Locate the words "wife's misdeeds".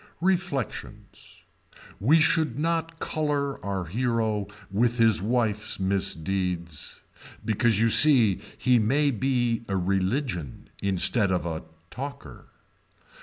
5.21-7.01